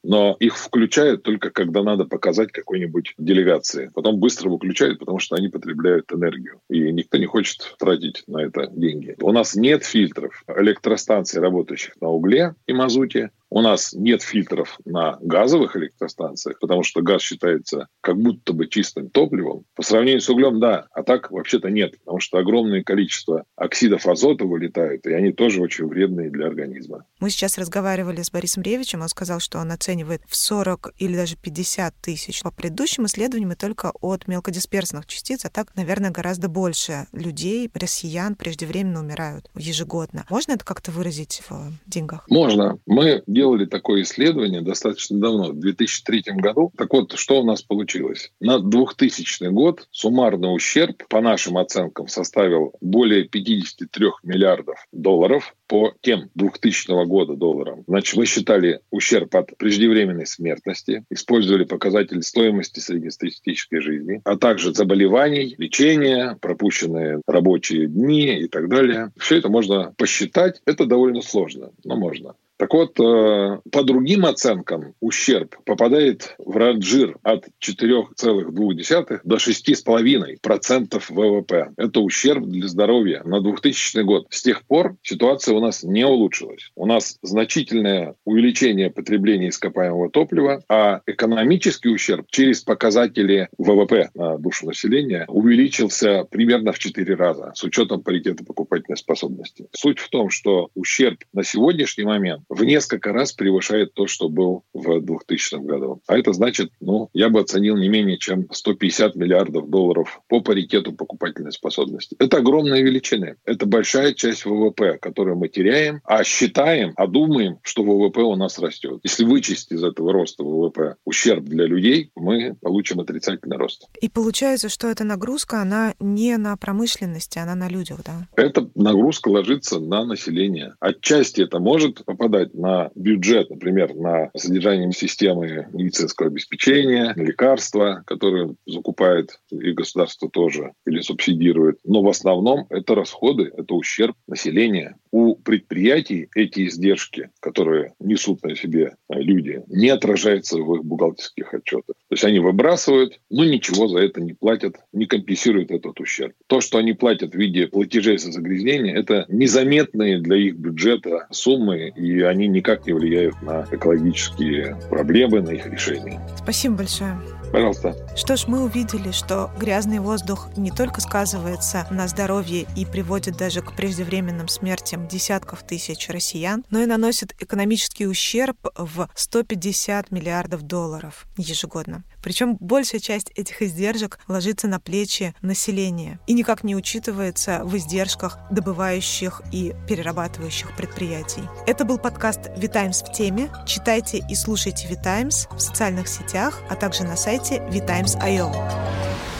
Но 0.03 0.35
их 0.39 0.57
включают 0.57 1.23
только 1.23 1.49
когда 1.49 1.83
надо 1.83 2.05
показать 2.05 2.51
какой-нибудь 2.51 3.13
делегации. 3.17 3.91
Потом 3.93 4.19
быстро 4.19 4.49
выключают, 4.49 4.99
потому 4.99 5.19
что 5.19 5.35
они 5.35 5.47
потребляют 5.49 6.11
энергию. 6.11 6.61
И 6.69 6.91
никто 6.91 7.17
не 7.17 7.25
хочет 7.25 7.75
тратить 7.79 8.23
на 8.27 8.43
это 8.43 8.67
деньги. 8.67 9.15
У 9.21 9.31
нас 9.31 9.55
нет 9.55 9.83
фильтров 9.83 10.43
электростанций, 10.47 11.41
работающих 11.41 11.95
на 12.01 12.09
угле 12.09 12.55
и 12.67 12.73
мазуте. 12.73 13.31
У 13.51 13.61
нас 13.61 13.93
нет 13.93 14.21
фильтров 14.21 14.77
на 14.85 15.17
газовых 15.21 15.75
электростанциях, 15.75 16.59
потому 16.59 16.83
что 16.83 17.01
газ 17.01 17.23
считается 17.23 17.87
как 18.01 18.15
будто 18.17 18.53
бы 18.53 18.67
чистым 18.67 19.09
топливом. 19.09 19.65
По 19.75 19.81
сравнению 19.81 20.21
с 20.21 20.29
углем, 20.29 20.59
да, 20.59 20.87
а 20.91 21.01
так 21.01 21.31
вообще-то 21.31 21.69
нет, 21.69 21.97
потому 21.99 22.19
что 22.19 22.37
огромное 22.37 22.83
количество 22.83 23.45
оксидов 23.55 24.05
азота 24.05 24.45
вылетает, 24.45 25.07
и 25.07 25.13
они 25.13 25.31
тоже 25.31 25.61
очень 25.61 25.87
вредные 25.87 26.29
для 26.29 26.45
организма. 26.45 27.05
Мы 27.19 27.31
сейчас 27.31 27.57
разговаривали 27.59 28.21
с 28.21 28.31
Борисом 28.31 28.63
Ревичем, 28.63 29.01
он 29.01 29.09
сказал, 29.09 29.39
что 29.39 29.59
он 29.59 29.71
оценивает 29.71 30.21
в 30.27 30.35
40 30.35 30.93
или 30.97 31.15
даже 31.15 31.35
50 31.35 31.93
тысяч. 32.01 32.41
По 32.41 32.51
предыдущим 32.51 33.05
исследованиям 33.05 33.51
и 33.51 33.55
только 33.55 33.91
от 34.01 34.27
мелкодисперсных 34.27 35.05
частиц, 35.05 35.45
а 35.45 35.49
так, 35.49 35.75
наверное, 35.75 36.11
гораздо 36.11 36.49
больше 36.49 37.07
людей, 37.11 37.69
россиян 37.73 38.35
преждевременно 38.35 38.99
умирают 38.99 39.49
ежегодно. 39.55 40.25
Можно 40.29 40.53
это 40.53 40.65
как-то 40.65 40.91
выразить 40.91 41.41
в 41.49 41.71
деньгах? 41.85 42.25
Можно. 42.29 42.79
Мы 42.85 43.23
делали 43.27 43.65
такое 43.65 44.01
исследование 44.01 44.61
достаточно 44.61 45.19
давно, 45.19 45.49
в 45.49 45.59
2003 45.59 46.23
году. 46.37 46.71
Так 46.77 46.91
вот, 46.93 47.13
что 47.13 47.41
у 47.41 47.43
нас 47.43 47.61
получилось? 47.61 48.31
На 48.39 48.59
2000 48.59 49.49
год 49.49 49.87
суммарный 49.91 50.53
ущерб, 50.53 51.07
по 51.07 51.21
нашим 51.21 51.57
оценкам, 51.57 52.07
составил 52.07 52.73
более 52.81 53.25
53 53.25 54.07
миллиардов 54.23 54.85
долларов 54.91 55.55
по 55.69 55.93
тем 56.01 56.29
2000 56.33 57.05
года 57.05 57.35
долларам. 57.35 57.83
Значит, 57.87 58.17
мы 58.17 58.25
считали 58.25 58.81
ущерб 58.89 59.33
от 59.35 59.55
преждевременной 59.55 60.25
смертности, 60.25 61.05
использовали 61.11 61.63
показатели 61.63 62.21
стоимости 62.21 62.79
среднестатистической 62.79 63.79
жизни, 63.79 64.19
а 64.25 64.35
также 64.35 64.73
заболеваний, 64.73 65.55
лечения, 65.59 66.37
пропущенные 66.41 67.21
рабочие 67.27 67.87
дни 67.87 68.39
и 68.39 68.47
так 68.47 68.67
далее. 68.67 69.11
Все 69.17 69.37
это 69.37 69.49
можно 69.49 69.93
посчитать. 69.95 70.59
Это 70.65 70.85
довольно 70.85 71.21
сложно, 71.21 71.71
но 71.83 71.95
можно. 71.95 72.33
Так 72.59 72.73
вот, 72.73 72.99
э, 72.99 73.59
по 73.71 73.83
другим 73.83 74.25
оценкам 74.25 74.93
ущерб 74.99 75.55
попадает 75.63 76.35
в 76.39 76.57
ранжир 76.57 77.17
от 77.23 77.45
4,2 77.59 79.21
до 79.23 79.37
6,5% 79.37 81.09
ВВП. 81.09 81.69
Это 81.77 82.01
ущерб 82.01 82.43
для 82.45 82.67
здоровья 82.67 83.23
на 83.23 83.39
2000 83.39 84.03
год. 84.03 84.27
С 84.29 84.41
тех 84.41 84.65
пор 84.65 84.97
ситуация 85.03 85.55
у 85.55 85.61
нас 85.61 85.83
не 85.83 86.05
улучшилась. 86.05 86.69
У 86.75 86.85
нас 86.85 87.17
значительное 87.21 88.15
увеличение 88.25 88.89
потребления 88.89 89.49
ископаемого 89.49 90.09
топлива, 90.09 90.61
а 90.67 90.99
экономический 91.05 91.87
ущерб 91.87 92.27
через 92.29 92.61
показатели 92.61 93.47
ВВП 93.57 94.09
на 94.15 94.37
душу 94.37 94.65
населения 94.65 95.23
увеличился 95.29 96.25
примерно 96.29 96.73
в 96.73 96.79
4 96.79 97.15
раза 97.15 97.53
с 97.55 97.63
учетом 97.63 98.01
паритета 98.01 98.43
покупательной 98.43 98.97
способности. 98.97 99.67
Суть 99.71 99.99
в 99.99 100.09
том, 100.09 100.29
что 100.29 100.71
ущерб 100.75 101.19
на 101.31 101.45
сегодняшний 101.45 102.03
момент 102.03 102.43
в 102.49 102.63
несколько 102.63 103.13
раз 103.13 103.31
превышает 103.31 103.93
то, 103.93 104.07
что 104.07 104.27
был 104.27 104.63
в 104.73 105.01
2000 105.01 105.65
году. 105.65 106.01
А 106.07 106.17
это 106.17 106.33
значит, 106.33 106.71
ну, 106.79 107.09
я 107.13 107.29
бы 107.29 107.39
оценил 107.39 107.77
не 107.77 107.89
менее 107.89 108.17
чем 108.17 108.47
150 108.51 109.15
миллиардов 109.15 109.69
долларов 109.69 110.21
по 110.27 110.41
паритету 110.41 110.91
покупательной 110.93 111.51
способности. 111.51 112.15
Это 112.19 112.37
огромные 112.37 112.83
величины. 112.83 113.35
Это 113.45 113.65
большая 113.65 114.13
часть 114.13 114.45
ВВП, 114.45 114.97
которую 114.99 115.37
мы 115.37 115.47
теряем, 115.47 116.01
а 116.03 116.23
считаем, 116.23 116.93
а 116.95 117.07
думаем, 117.07 117.59
что 117.61 117.83
ВВП 117.83 118.21
у 118.21 118.35
нас 118.35 118.57
растет. 118.59 118.99
Если 119.03 119.23
вычесть 119.23 119.71
из 119.71 119.83
этого 119.83 120.11
роста 120.11 120.43
ВВП 120.43 120.95
ущерб 121.05 121.43
для 121.43 121.65
людей, 121.65 122.11
мы 122.15 122.55
получим 122.61 122.99
отрицательный 122.99 123.57
рост. 123.57 123.87
И 124.01 124.09
получается, 124.09 124.69
что 124.69 124.87
эта 124.87 125.03
нагрузка, 125.03 125.61
она 125.61 125.93
не 125.99 126.37
на 126.37 126.57
промышленности, 126.57 127.37
она 127.37 127.55
на 127.55 127.69
людях, 127.69 127.99
да? 128.03 128.27
Эта 128.35 128.69
нагрузка 128.75 129.29
ложится 129.29 129.79
на 129.79 130.05
население. 130.05 130.73
Отчасти 130.79 131.41
это 131.41 131.59
может 131.59 132.03
попадать 132.05 132.38
тратить 132.39 132.53
на 132.53 132.91
бюджет, 132.95 133.49
например, 133.49 133.93
на 133.95 134.29
содержание 134.35 134.91
системы 134.91 135.67
медицинского 135.73 136.29
обеспечения, 136.29 137.13
лекарства, 137.15 138.03
которые 138.05 138.55
закупает 138.65 139.39
и 139.51 139.71
государство 139.71 140.29
тоже 140.29 140.73
или 140.85 141.01
субсидирует. 141.01 141.79
Но 141.83 142.01
в 142.01 142.07
основном 142.07 142.65
это 142.69 142.95
расходы, 142.95 143.51
это 143.55 143.73
ущерб 143.73 144.15
населения. 144.27 144.97
У 145.11 145.35
предприятий 145.35 146.29
эти 146.35 146.67
издержки, 146.67 147.29
которые 147.39 147.93
несут 147.99 148.43
на 148.43 148.55
себе 148.55 148.95
люди, 149.09 149.63
не 149.67 149.89
отражаются 149.89 150.57
в 150.57 150.75
их 150.75 150.83
бухгалтерских 150.83 151.53
отчетах. 151.53 151.95
То 152.09 152.13
есть 152.13 152.23
они 152.23 152.39
выбрасывают, 152.39 153.19
но 153.29 153.43
ничего 153.43 153.87
за 153.87 153.99
это 153.99 154.21
не 154.21 154.33
платят, 154.33 154.75
не 154.93 155.05
компенсируют 155.05 155.71
этот 155.71 155.99
ущерб. 155.99 156.33
То, 156.47 156.61
что 156.61 156.77
они 156.77 156.93
платят 156.93 157.33
в 157.33 157.37
виде 157.37 157.67
платежей 157.67 158.17
за 158.17 158.31
загрязнение, 158.31 158.95
это 158.95 159.25
незаметные 159.29 160.19
для 160.19 160.37
их 160.37 160.55
бюджета 160.55 161.27
суммы, 161.31 161.91
и 161.95 162.21
они 162.21 162.47
никак 162.47 162.85
не 162.85 162.93
влияют 162.93 163.41
на 163.41 163.67
экологические 163.71 164.77
проблемы, 164.89 165.41
на 165.41 165.51
их 165.51 165.65
решение. 165.65 166.19
Спасибо 166.37 166.77
большое. 166.77 167.19
Пожалуйста. 167.51 167.95
Что 168.15 168.35
ж, 168.35 168.45
мы 168.47 168.63
увидели, 168.63 169.11
что 169.11 169.49
грязный 169.59 169.99
воздух 169.99 170.49
не 170.55 170.69
только 170.69 171.01
сказывается 171.01 171.87
на 171.89 172.07
здоровье 172.07 172.65
и 172.75 172.85
приводит 172.85 173.37
даже 173.37 173.61
к 173.61 173.75
преждевременным 173.75 174.47
смертям 174.47 174.98
десятков 175.07 175.63
тысяч 175.63 176.09
россиян, 176.09 176.65
но 176.69 176.81
и 176.81 176.85
наносит 176.85 177.33
экономический 177.39 178.07
ущерб 178.07 178.57
в 178.75 179.09
150 179.15 180.11
миллиардов 180.11 180.63
долларов 180.63 181.27
ежегодно. 181.37 182.03
Причем 182.21 182.57
большая 182.59 182.99
часть 182.99 183.31
этих 183.35 183.61
издержек 183.61 184.19
ложится 184.27 184.67
на 184.67 184.79
плечи 184.79 185.33
населения 185.41 186.19
и 186.27 186.33
никак 186.33 186.63
не 186.63 186.75
учитывается 186.75 187.61
в 187.63 187.75
издержках 187.77 188.37
добывающих 188.51 189.41
и 189.51 189.73
перерабатывающих 189.87 190.75
предприятий. 190.75 191.43
Это 191.65 191.85
был 191.85 191.97
подкаст 191.97 192.49
«Витаймс 192.57 193.01
в 193.01 193.11
теме». 193.11 193.49
Читайте 193.65 194.23
и 194.29 194.35
слушайте 194.35 194.87
«Витаймс» 194.87 195.47
в 195.51 195.59
социальных 195.59 196.07
сетях, 196.07 196.59
а 196.69 196.75
также 196.75 197.03
на 197.03 197.15
сайте 197.15 197.57
vitimes.io. 197.69 199.38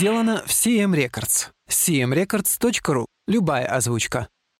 Сделано 0.00 0.42
в 0.46 0.50
CM 0.50 0.94
Records. 0.94 1.48
cmrecords.ru. 1.68 3.04
Любая 3.28 3.66
озвучка. 3.66 4.28